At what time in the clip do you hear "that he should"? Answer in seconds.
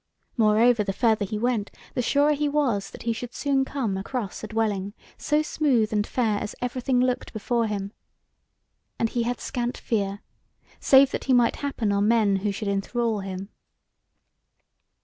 2.89-3.35